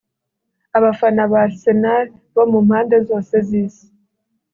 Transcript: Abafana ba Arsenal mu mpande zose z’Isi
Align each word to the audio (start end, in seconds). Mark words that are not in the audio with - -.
Abafana 0.77 1.21
ba 1.31 1.39
Arsenal 1.47 2.05
mu 2.51 2.59
mpande 2.67 2.95
zose 3.07 3.35
z’Isi 3.47 3.85